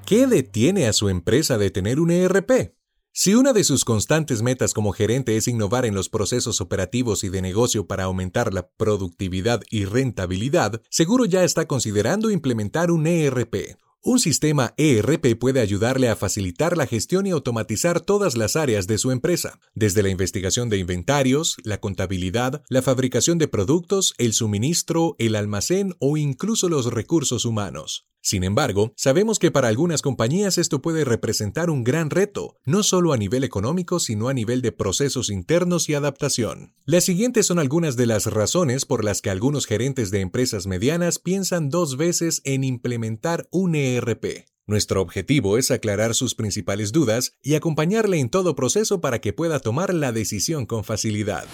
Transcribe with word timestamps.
¿Qué 0.05 0.27
detiene 0.27 0.85
a 0.85 0.93
su 0.93 1.09
empresa 1.09 1.57
de 1.57 1.71
tener 1.71 1.99
un 1.99 2.11
ERP? 2.11 2.78
Si 3.11 3.33
una 3.33 3.53
de 3.53 3.63
sus 3.63 3.85
constantes 3.85 4.43
metas 4.43 4.73
como 4.73 4.91
gerente 4.91 5.35
es 5.35 5.47
innovar 5.47 5.85
en 5.85 5.95
los 5.95 6.09
procesos 6.09 6.61
operativos 6.61 7.23
y 7.23 7.29
de 7.29 7.41
negocio 7.41 7.87
para 7.87 8.03
aumentar 8.03 8.53
la 8.53 8.69
productividad 8.69 9.61
y 9.71 9.85
rentabilidad, 9.85 10.81
seguro 10.89 11.25
ya 11.25 11.43
está 11.43 11.67
considerando 11.67 12.29
implementar 12.29 12.91
un 12.91 13.07
ERP. 13.07 13.77
Un 14.01 14.19
sistema 14.19 14.73
ERP 14.77 15.37
puede 15.37 15.59
ayudarle 15.59 16.07
a 16.07 16.15
facilitar 16.15 16.77
la 16.77 16.87
gestión 16.87 17.27
y 17.27 17.31
automatizar 17.31 17.99
todas 17.99 18.37
las 18.37 18.55
áreas 18.55 18.87
de 18.87 18.97
su 18.97 19.11
empresa, 19.11 19.59
desde 19.73 20.03
la 20.03 20.09
investigación 20.09 20.69
de 20.69 20.77
inventarios, 20.77 21.57
la 21.63 21.81
contabilidad, 21.81 22.63
la 22.69 22.81
fabricación 22.81 23.39
de 23.39 23.49
productos, 23.49 24.13
el 24.17 24.31
suministro, 24.31 25.15
el 25.19 25.35
almacén 25.35 25.95
o 25.99 26.15
incluso 26.15 26.69
los 26.69 26.85
recursos 26.85 27.43
humanos. 27.43 28.05
Sin 28.21 28.43
embargo, 28.43 28.93
sabemos 28.97 29.39
que 29.39 29.49
para 29.49 29.69
algunas 29.69 30.01
compañías 30.01 30.57
esto 30.57 30.81
puede 30.81 31.05
representar 31.05 31.69
un 31.69 31.83
gran 31.83 32.09
reto, 32.09 32.55
no 32.65 32.83
solo 32.83 33.13
a 33.13 33.17
nivel 33.17 33.43
económico, 33.43 33.99
sino 33.99 34.27
a 34.27 34.33
nivel 34.33 34.61
de 34.61 34.71
procesos 34.71 35.29
internos 35.29 35.87
y 35.87 35.93
adaptación. 35.93 36.73
Las 36.85 37.05
siguientes 37.05 37.45
son 37.45 37.59
algunas 37.59 37.95
de 37.95 38.07
las 38.07 38.25
razones 38.25 38.85
por 38.85 39.05
las 39.05 39.21
que 39.21 39.29
algunos 39.29 39.65
gerentes 39.65 40.11
de 40.11 40.19
empresas 40.19 40.67
medianas 40.67 41.19
piensan 41.19 41.69
dos 41.69 41.95
veces 41.95 42.41
en 42.43 42.63
implementar 42.63 43.47
un 43.51 43.75
ERP. 43.75 44.45
Nuestro 44.69 45.01
objetivo 45.01 45.57
es 45.57 45.71
aclarar 45.71 46.13
sus 46.13 46.35
principales 46.35 46.91
dudas 46.91 47.33
y 47.41 47.55
acompañarle 47.55 48.19
en 48.19 48.29
todo 48.29 48.55
proceso 48.55 49.01
para 49.01 49.19
que 49.19 49.33
pueda 49.33 49.59
tomar 49.59 49.95
la 49.95 50.11
decisión 50.11 50.67
con 50.67 50.83
facilidad. 50.83 51.45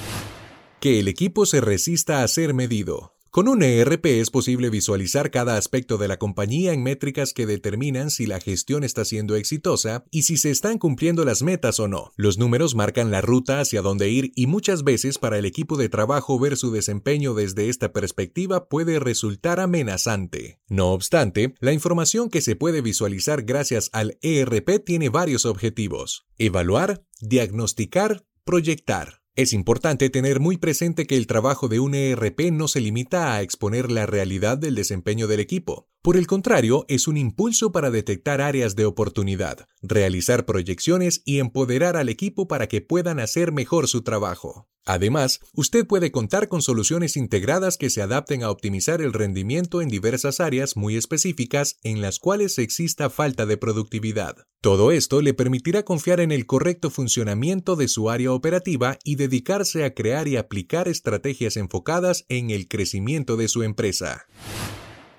Que 0.81 0.99
el 0.99 1.07
equipo 1.07 1.45
se 1.45 1.61
resista 1.61 2.23
a 2.23 2.27
ser 2.27 2.53
medido. 2.53 3.14
Con 3.35 3.49
un 3.49 3.63
ERP 3.63 4.05
es 4.05 4.31
posible 4.31 4.69
visualizar 4.69 5.29
cada 5.29 5.57
aspecto 5.57 5.97
de 5.97 6.07
la 6.07 6.15
compañía 6.15 6.71
en 6.71 6.81
métricas 6.81 7.33
que 7.33 7.45
determinan 7.45 8.09
si 8.09 8.27
la 8.27 8.39
gestión 8.39 8.85
está 8.85 9.03
siendo 9.03 9.35
exitosa 9.35 10.05
y 10.09 10.21
si 10.21 10.37
se 10.37 10.51
están 10.51 10.77
cumpliendo 10.77 11.25
las 11.25 11.43
metas 11.43 11.81
o 11.81 11.89
no. 11.89 12.13
Los 12.15 12.37
números 12.37 12.75
marcan 12.75 13.11
la 13.11 13.19
ruta 13.19 13.59
hacia 13.59 13.81
dónde 13.81 14.09
ir 14.09 14.31
y 14.35 14.47
muchas 14.47 14.85
veces 14.85 15.17
para 15.17 15.37
el 15.37 15.43
equipo 15.43 15.75
de 15.75 15.89
trabajo 15.89 16.39
ver 16.39 16.55
su 16.55 16.71
desempeño 16.71 17.33
desde 17.33 17.67
esta 17.67 17.91
perspectiva 17.91 18.69
puede 18.69 18.99
resultar 18.99 19.59
amenazante. 19.59 20.61
No 20.69 20.93
obstante, 20.93 21.55
la 21.59 21.73
información 21.73 22.29
que 22.29 22.39
se 22.39 22.55
puede 22.55 22.79
visualizar 22.79 23.43
gracias 23.43 23.89
al 23.91 24.17
ERP 24.21 24.81
tiene 24.85 25.09
varios 25.09 25.45
objetivos. 25.45 26.25
Evaluar, 26.37 27.03
diagnosticar, 27.19 28.23
proyectar. 28.45 29.24
Es 29.37 29.51
importante 29.51 30.09
tener 30.09 30.39
muy 30.39 30.55
presente 30.55 31.05
que 31.05 31.17
el 31.17 31.27
trabajo 31.27 31.67
de 31.67 31.81
un 31.81 31.93
ERP 31.93 32.53
no 32.53 32.69
se 32.69 32.79
limita 32.79 33.33
a 33.33 33.41
exponer 33.41 33.91
la 33.91 34.05
realidad 34.05 34.57
del 34.57 34.75
desempeño 34.75 35.27
del 35.27 35.41
equipo. 35.41 35.89
Por 36.05 36.17
el 36.17 36.27
contrario, 36.27 36.85
es 36.87 37.07
un 37.07 37.17
impulso 37.17 37.71
para 37.71 37.89
detectar 37.89 38.39
áreas 38.39 38.75
de 38.75 38.85
oportunidad, 38.85 39.67
realizar 39.81 40.45
proyecciones 40.45 41.23
y 41.25 41.39
empoderar 41.39 41.97
al 41.97 42.09
equipo 42.09 42.47
para 42.47 42.67
que 42.67 42.79
puedan 42.79 43.19
hacer 43.19 43.51
mejor 43.51 43.87
su 43.87 44.03
trabajo. 44.03 44.69
Además, 44.85 45.39
usted 45.55 45.87
puede 45.87 46.11
contar 46.11 46.47
con 46.47 46.61
soluciones 46.61 47.17
integradas 47.17 47.77
que 47.77 47.89
se 47.89 48.03
adapten 48.03 48.43
a 48.43 48.51
optimizar 48.51 49.01
el 49.01 49.13
rendimiento 49.13 49.81
en 49.81 49.87
diversas 49.87 50.41
áreas 50.41 50.77
muy 50.77 50.95
específicas 50.95 51.79
en 51.81 52.01
las 52.01 52.19
cuales 52.19 52.59
exista 52.59 53.09
falta 53.09 53.47
de 53.47 53.57
productividad. 53.57 54.35
Todo 54.61 54.91
esto 54.91 55.23
le 55.23 55.33
permitirá 55.33 55.81
confiar 55.81 56.19
en 56.19 56.31
el 56.31 56.45
correcto 56.45 56.91
funcionamiento 56.91 57.75
de 57.75 57.87
su 57.87 58.11
área 58.11 58.31
operativa 58.31 58.99
y 59.03 59.15
dedicarse 59.15 59.83
a 59.83 59.95
crear 59.95 60.27
y 60.27 60.37
aplicar 60.37 60.87
estrategias 60.87 61.57
enfocadas 61.57 62.25
en 62.29 62.51
el 62.51 62.67
crecimiento 62.67 63.37
de 63.37 63.47
su 63.47 63.63
empresa. 63.63 64.27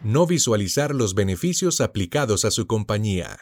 No 0.03 0.27
visualizar 0.27 0.95
los 0.95 1.15
beneficios 1.15 1.81
aplicados 1.81 2.45
a 2.45 2.51
su 2.51 2.67
compañía. 2.67 3.39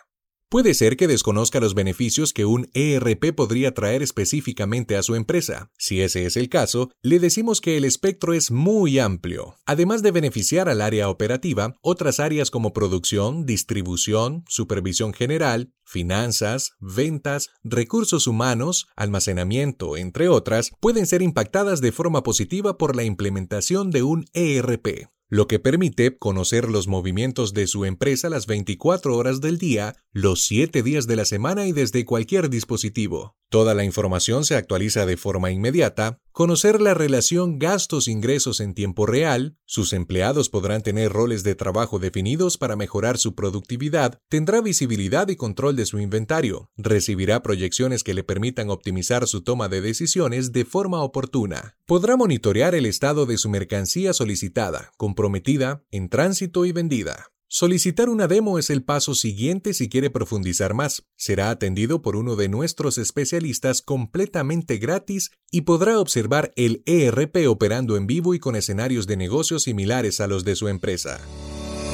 Puede 0.49 0.75
ser 0.75 0.97
que 0.97 1.09
desconozca 1.09 1.59
los 1.59 1.75
beneficios 1.75 2.33
que 2.33 2.45
un 2.45 2.71
ERP 2.75 3.35
podría 3.35 3.75
traer 3.75 4.03
específicamente 4.03 4.97
a 4.97 5.03
su 5.03 5.17
empresa. 5.17 5.73
Si 5.79 6.01
ese 6.01 6.27
es 6.27 6.37
el 6.37 6.49
caso, 6.49 6.93
le 7.03 7.19
decimos 7.19 7.61
que 7.61 7.77
el 7.77 7.85
espectro 7.85 8.35
es 8.35 8.53
muy 8.53 9.01
amplio. 9.01 9.57
Además 9.67 10.03
de 10.05 10.13
beneficiar 10.13 10.69
al 10.69 10.81
área 10.81 11.09
operativa, 11.09 11.75
otras 11.83 12.21
áreas 12.21 12.53
como 12.53 12.73
producción, 12.73 13.47
distribución, 13.47 14.45
supervisión 14.47 15.13
general, 15.13 15.73
finanzas, 15.85 16.75
ventas, 16.79 17.51
recursos 17.65 18.29
humanos, 18.29 18.87
almacenamiento, 18.95 19.97
entre 19.97 20.29
otras, 20.29 20.71
pueden 20.81 21.07
ser 21.07 21.21
impactadas 21.21 21.81
de 21.81 21.91
forma 21.91 22.23
positiva 22.23 22.79
por 22.79 22.95
la 22.95 23.03
implementación 23.03 23.91
de 23.91 24.05
un 24.05 24.27
ERP 24.35 25.09
lo 25.35 25.49
que 25.49 25.59
permite 25.59 26.17
conocer 26.17 26.71
los 26.71 26.87
movimientos 26.87 27.55
de 27.55 27.67
su 27.67 27.85
empresa 27.85 28.29
las 28.31 28.47
24 28.47 29.17
horas 29.17 29.41
del 29.41 29.59
día, 29.59 29.97
los 30.13 30.45
7 30.45 30.85
días 30.85 31.09
de 31.09 31.17
la 31.17 31.25
semana 31.25 31.67
y 31.67 31.73
desde 31.73 32.05
cualquier 32.05 32.49
dispositivo. 32.49 33.37
Toda 33.55 33.73
la 33.75 33.85
información 33.85 34.45
se 34.45 34.57
actualiza 34.57 35.07
de 35.07 35.17
forma 35.17 35.53
inmediata, 35.53 36.19
conocer 36.33 36.81
la 36.81 36.93
relación 36.93 37.61
gastos-ingresos 37.61 38.59
en 38.59 38.75
tiempo 38.75 39.07
real, 39.07 39.57
sus 39.65 39.93
empleados 39.93 40.49
podrán 40.49 40.83
tener 40.83 41.13
roles 41.13 41.45
de 41.45 41.55
trabajo 41.55 42.01
definidos 42.01 42.59
para 42.59 42.75
mejorar 42.75 43.17
su 43.17 43.37
productividad, 43.37 44.19
tendrá 44.29 44.61
visibilidad 44.61 45.29
y 45.29 45.37
control 45.37 45.77
de 45.77 45.87
su 45.87 46.01
inventario, 46.01 46.73
recibirá 46.77 47.45
proyecciones 47.45 48.03
que 48.03 48.15
le 48.15 48.25
permitan 48.25 48.71
optimizar 48.71 49.29
su 49.29 49.45
toma 49.45 49.69
de 49.69 49.83
decisiones 49.83 50.51
de 50.51 50.65
forma 50.65 51.01
oportuna, 51.05 51.77
podrá 51.87 52.17
monitorear 52.17 52.75
el 52.75 52.87
estado 52.87 53.25
de 53.25 53.39
su 53.39 53.49
mercancía 53.49 54.15
solicitada, 54.15 54.91
comprometida, 54.97 55.85
en 55.93 56.09
tránsito 56.09 56.65
y 56.65 56.73
vendida. 56.73 57.34
Solicitar 57.57 58.09
una 58.09 58.27
demo 58.27 58.59
es 58.59 58.69
el 58.69 58.83
paso 58.83 59.15
siguiente 59.15 59.75
si 59.75 59.89
quiere 59.89 60.11
profundizar 60.11 60.75
más. 60.75 61.05
Será 61.15 61.51
atendido 61.51 62.03
por 62.03 62.17
uno 62.17 62.35
de 62.35 62.49
nuestros 62.49 62.99
especialistas 62.99 63.81
completamente 63.81 64.79
gratis 64.79 65.31
y 65.53 65.61
podrá 65.61 66.01
observar 66.01 66.53
el 66.57 66.83
ERP 66.85 67.47
operando 67.49 67.97
en 67.97 68.09
vivo 68.09 68.35
y 68.35 68.41
con 68.41 68.57
escenarios 68.57 69.07
de 69.07 69.19
negocios 69.19 69.63
similares 69.63 70.21
a 70.21 70.27
los 70.27 70.45
de 70.45 70.57
su 70.57 70.67
empresa. 70.67 71.21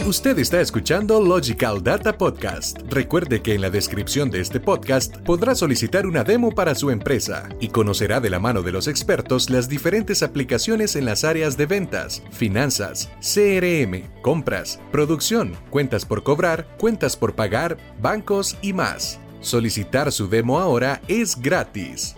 Usted 0.07 0.39
está 0.39 0.63
escuchando 0.63 1.23
Logical 1.23 1.83
Data 1.83 2.17
Podcast. 2.17 2.79
Recuerde 2.89 3.43
que 3.43 3.55
en 3.55 3.61
la 3.61 3.69
descripción 3.69 4.31
de 4.31 4.41
este 4.41 4.59
podcast 4.59 5.19
podrá 5.19 5.55
solicitar 5.55 6.07
una 6.07 6.25
demo 6.25 6.53
para 6.53 6.75
su 6.75 6.91
empresa 6.91 7.51
y 7.61 7.69
conocerá 7.69 8.19
de 8.19 8.31
la 8.31 8.41
mano 8.41 8.63
de 8.63 8.73
los 8.73 8.89
expertos 8.89 9.51
las 9.51 9.69
diferentes 9.69 10.23
aplicaciones 10.23 10.97
en 10.97 11.05
las 11.05 11.23
áreas 11.23 11.59
de 11.59 11.67
ventas, 11.67 12.23
finanzas, 12.31 13.11
CRM, 13.21 14.11
compras, 14.23 14.81
producción, 14.91 15.53
cuentas 15.69 16.07
por 16.07 16.23
cobrar, 16.23 16.67
cuentas 16.79 17.15
por 17.15 17.35
pagar, 17.35 17.77
bancos 18.01 18.57
y 18.63 18.73
más. 18.73 19.21
Solicitar 19.41 20.13
su 20.13 20.29
demo 20.31 20.61
ahora 20.61 21.03
es 21.09 21.37
gratis. 21.37 22.17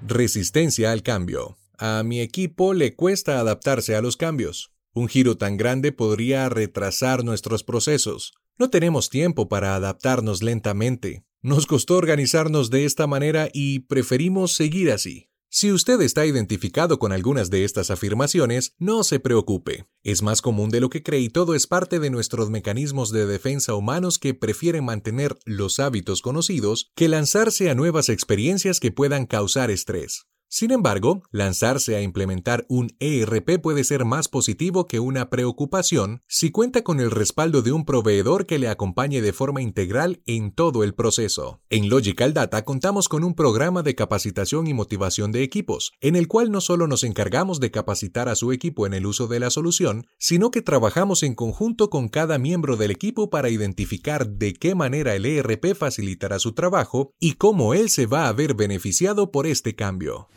Resistencia 0.00 0.92
al 0.92 1.02
cambio. 1.02 1.59
A 1.82 2.02
mi 2.02 2.20
equipo 2.20 2.74
le 2.74 2.94
cuesta 2.94 3.40
adaptarse 3.40 3.96
a 3.96 4.02
los 4.02 4.18
cambios. 4.18 4.70
Un 4.92 5.08
giro 5.08 5.38
tan 5.38 5.56
grande 5.56 5.92
podría 5.92 6.46
retrasar 6.50 7.24
nuestros 7.24 7.64
procesos. 7.64 8.34
No 8.58 8.68
tenemos 8.68 9.08
tiempo 9.08 9.48
para 9.48 9.74
adaptarnos 9.74 10.42
lentamente. 10.42 11.24
Nos 11.40 11.64
costó 11.64 11.96
organizarnos 11.96 12.68
de 12.68 12.84
esta 12.84 13.06
manera 13.06 13.48
y 13.54 13.78
preferimos 13.78 14.52
seguir 14.52 14.90
así. 14.90 15.30
Si 15.48 15.72
usted 15.72 16.02
está 16.02 16.26
identificado 16.26 16.98
con 16.98 17.12
algunas 17.12 17.48
de 17.48 17.64
estas 17.64 17.90
afirmaciones, 17.90 18.74
no 18.78 19.02
se 19.02 19.18
preocupe. 19.18 19.86
Es 20.02 20.20
más 20.20 20.42
común 20.42 20.68
de 20.68 20.80
lo 20.80 20.90
que 20.90 21.02
cree 21.02 21.20
y 21.20 21.30
todo 21.30 21.54
es 21.54 21.66
parte 21.66 21.98
de 21.98 22.10
nuestros 22.10 22.50
mecanismos 22.50 23.10
de 23.10 23.24
defensa 23.24 23.74
humanos 23.74 24.18
que 24.18 24.34
prefieren 24.34 24.84
mantener 24.84 25.38
los 25.46 25.80
hábitos 25.80 26.20
conocidos 26.20 26.92
que 26.94 27.08
lanzarse 27.08 27.70
a 27.70 27.74
nuevas 27.74 28.10
experiencias 28.10 28.80
que 28.80 28.92
puedan 28.92 29.24
causar 29.24 29.70
estrés. 29.70 30.26
Sin 30.52 30.72
embargo, 30.72 31.22
lanzarse 31.30 31.94
a 31.94 32.02
implementar 32.02 32.66
un 32.68 32.90
ERP 32.98 33.62
puede 33.62 33.84
ser 33.84 34.04
más 34.04 34.26
positivo 34.26 34.88
que 34.88 34.98
una 34.98 35.30
preocupación 35.30 36.22
si 36.26 36.50
cuenta 36.50 36.82
con 36.82 36.98
el 36.98 37.12
respaldo 37.12 37.62
de 37.62 37.70
un 37.70 37.84
proveedor 37.84 38.46
que 38.46 38.58
le 38.58 38.66
acompañe 38.66 39.22
de 39.22 39.32
forma 39.32 39.62
integral 39.62 40.22
en 40.26 40.50
todo 40.50 40.82
el 40.82 40.92
proceso. 40.92 41.60
En 41.70 41.88
Logical 41.88 42.34
Data 42.34 42.64
contamos 42.64 43.08
con 43.08 43.22
un 43.22 43.36
programa 43.36 43.84
de 43.84 43.94
capacitación 43.94 44.66
y 44.66 44.74
motivación 44.74 45.30
de 45.30 45.44
equipos, 45.44 45.92
en 46.00 46.16
el 46.16 46.26
cual 46.26 46.50
no 46.50 46.60
solo 46.60 46.88
nos 46.88 47.04
encargamos 47.04 47.60
de 47.60 47.70
capacitar 47.70 48.28
a 48.28 48.34
su 48.34 48.50
equipo 48.50 48.88
en 48.88 48.94
el 48.94 49.06
uso 49.06 49.28
de 49.28 49.38
la 49.38 49.50
solución, 49.50 50.08
sino 50.18 50.50
que 50.50 50.62
trabajamos 50.62 51.22
en 51.22 51.36
conjunto 51.36 51.90
con 51.90 52.08
cada 52.08 52.38
miembro 52.38 52.76
del 52.76 52.90
equipo 52.90 53.30
para 53.30 53.50
identificar 53.50 54.28
de 54.28 54.54
qué 54.54 54.74
manera 54.74 55.14
el 55.14 55.26
ERP 55.26 55.76
facilitará 55.76 56.40
su 56.40 56.54
trabajo 56.54 57.12
y 57.20 57.34
cómo 57.34 57.72
él 57.72 57.88
se 57.88 58.06
va 58.06 58.26
a 58.26 58.32
ver 58.32 58.54
beneficiado 58.54 59.30
por 59.30 59.46
este 59.46 59.76
cambio. 59.76 60.28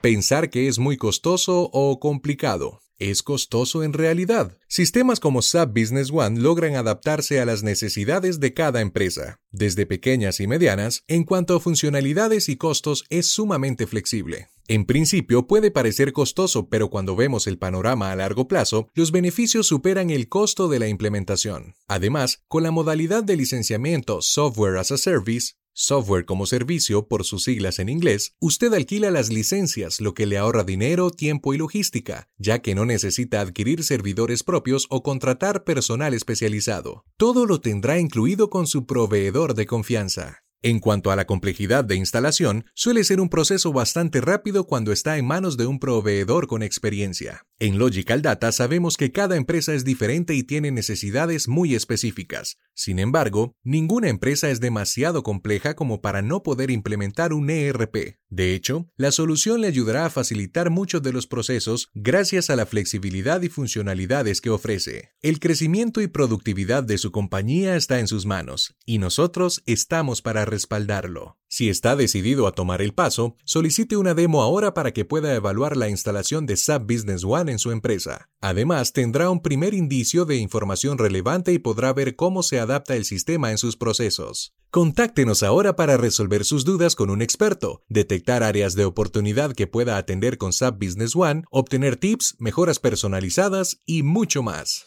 Pensar 0.00 0.50
que 0.50 0.68
es 0.68 0.78
muy 0.78 0.96
costoso 0.96 1.70
o 1.72 1.98
complicado. 1.98 2.80
¿Es 2.98 3.22
costoso 3.22 3.82
en 3.82 3.92
realidad? 3.92 4.56
Sistemas 4.68 5.20
como 5.20 5.42
SAP 5.42 5.78
Business 5.78 6.10
One 6.10 6.40
logran 6.40 6.76
adaptarse 6.76 7.40
a 7.40 7.44
las 7.44 7.62
necesidades 7.62 8.40
de 8.40 8.54
cada 8.54 8.80
empresa, 8.80 9.38
desde 9.50 9.84
pequeñas 9.84 10.40
y 10.40 10.46
medianas, 10.46 11.04
en 11.06 11.24
cuanto 11.24 11.56
a 11.56 11.60
funcionalidades 11.60 12.48
y 12.48 12.56
costos 12.56 13.04
es 13.10 13.26
sumamente 13.26 13.86
flexible. 13.86 14.48
En 14.68 14.86
principio 14.86 15.46
puede 15.46 15.70
parecer 15.70 16.12
costoso, 16.14 16.68
pero 16.68 16.88
cuando 16.88 17.16
vemos 17.16 17.46
el 17.46 17.58
panorama 17.58 18.10
a 18.10 18.16
largo 18.16 18.48
plazo, 18.48 18.88
los 18.94 19.12
beneficios 19.12 19.66
superan 19.66 20.08
el 20.08 20.28
costo 20.28 20.68
de 20.68 20.78
la 20.78 20.88
implementación. 20.88 21.74
Además, 21.88 22.44
con 22.48 22.62
la 22.62 22.70
modalidad 22.70 23.22
de 23.22 23.36
licenciamiento 23.36 24.22
Software 24.22 24.78
as 24.78 24.90
a 24.90 24.96
Service, 24.96 25.54
Software 25.78 26.24
como 26.24 26.46
servicio, 26.46 27.06
por 27.06 27.24
sus 27.24 27.44
siglas 27.44 27.78
en 27.78 27.90
inglés, 27.90 28.34
usted 28.40 28.72
alquila 28.72 29.10
las 29.10 29.28
licencias, 29.28 30.00
lo 30.00 30.14
que 30.14 30.24
le 30.24 30.38
ahorra 30.38 30.64
dinero, 30.64 31.10
tiempo 31.10 31.52
y 31.52 31.58
logística, 31.58 32.30
ya 32.38 32.60
que 32.60 32.74
no 32.74 32.86
necesita 32.86 33.42
adquirir 33.42 33.84
servidores 33.84 34.42
propios 34.42 34.86
o 34.88 35.02
contratar 35.02 35.64
personal 35.64 36.14
especializado. 36.14 37.04
Todo 37.18 37.44
lo 37.44 37.60
tendrá 37.60 37.98
incluido 37.98 38.48
con 38.48 38.66
su 38.66 38.86
proveedor 38.86 39.52
de 39.52 39.66
confianza. 39.66 40.45
En 40.66 40.80
cuanto 40.80 41.12
a 41.12 41.16
la 41.16 41.26
complejidad 41.26 41.84
de 41.84 41.94
instalación, 41.94 42.64
suele 42.74 43.04
ser 43.04 43.20
un 43.20 43.28
proceso 43.28 43.72
bastante 43.72 44.20
rápido 44.20 44.66
cuando 44.66 44.90
está 44.90 45.16
en 45.16 45.24
manos 45.24 45.56
de 45.56 45.64
un 45.64 45.78
proveedor 45.78 46.48
con 46.48 46.64
experiencia. 46.64 47.46
En 47.60 47.78
Logical 47.78 48.20
Data 48.20 48.50
sabemos 48.50 48.96
que 48.96 49.12
cada 49.12 49.36
empresa 49.36 49.74
es 49.74 49.84
diferente 49.84 50.34
y 50.34 50.42
tiene 50.42 50.72
necesidades 50.72 51.46
muy 51.46 51.76
específicas. 51.76 52.58
Sin 52.74 52.98
embargo, 52.98 53.54
ninguna 53.62 54.08
empresa 54.08 54.50
es 54.50 54.58
demasiado 54.58 55.22
compleja 55.22 55.76
como 55.76 56.02
para 56.02 56.20
no 56.20 56.42
poder 56.42 56.72
implementar 56.72 57.32
un 57.32 57.48
ERP. 57.48 58.18
De 58.28 58.54
hecho, 58.54 58.90
la 58.96 59.12
solución 59.12 59.60
le 59.60 59.68
ayudará 59.68 60.04
a 60.04 60.10
facilitar 60.10 60.68
muchos 60.68 61.00
de 61.00 61.12
los 61.12 61.28
procesos 61.28 61.90
gracias 61.94 62.50
a 62.50 62.56
la 62.56 62.66
flexibilidad 62.66 63.40
y 63.40 63.48
funcionalidades 63.48 64.40
que 64.40 64.50
ofrece. 64.50 65.12
El 65.22 65.38
crecimiento 65.38 66.00
y 66.00 66.08
productividad 66.08 66.82
de 66.82 66.98
su 66.98 67.12
compañía 67.12 67.76
está 67.76 68.00
en 68.00 68.08
sus 68.08 68.26
manos, 68.26 68.76
y 68.84 68.98
nosotros 68.98 69.62
estamos 69.64 70.22
para 70.22 70.44
respaldarlo. 70.56 71.36
Si 71.48 71.68
está 71.68 71.96
decidido 71.96 72.46
a 72.46 72.52
tomar 72.52 72.80
el 72.80 72.94
paso, 72.94 73.36
solicite 73.44 73.98
una 73.98 74.14
demo 74.14 74.42
ahora 74.42 74.72
para 74.72 74.92
que 74.92 75.04
pueda 75.04 75.34
evaluar 75.34 75.76
la 75.76 75.90
instalación 75.90 76.46
de 76.46 76.56
SAP 76.56 76.90
Business 76.90 77.24
One 77.24 77.52
en 77.52 77.58
su 77.58 77.72
empresa. 77.72 78.30
Además, 78.40 78.94
tendrá 78.94 79.28
un 79.28 79.42
primer 79.42 79.74
indicio 79.74 80.24
de 80.24 80.36
información 80.36 80.96
relevante 80.96 81.52
y 81.52 81.58
podrá 81.58 81.92
ver 81.92 82.16
cómo 82.16 82.42
se 82.42 82.58
adapta 82.58 82.96
el 82.96 83.04
sistema 83.04 83.50
en 83.50 83.58
sus 83.58 83.76
procesos. 83.76 84.54
Contáctenos 84.70 85.42
ahora 85.42 85.76
para 85.76 85.96
resolver 85.98 86.44
sus 86.44 86.64
dudas 86.64 86.96
con 86.96 87.10
un 87.10 87.20
experto, 87.20 87.82
detectar 87.88 88.42
áreas 88.42 88.74
de 88.74 88.86
oportunidad 88.86 89.52
que 89.52 89.66
pueda 89.66 89.98
atender 89.98 90.38
con 90.38 90.52
SAP 90.52 90.82
Business 90.82 91.14
One, 91.14 91.44
obtener 91.50 91.96
tips, 91.96 92.36
mejoras 92.38 92.78
personalizadas 92.78 93.82
y 93.84 94.02
mucho 94.02 94.42
más. 94.42 94.86